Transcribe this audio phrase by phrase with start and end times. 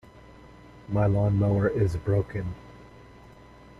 [0.89, 2.55] My lawn-mower is broken.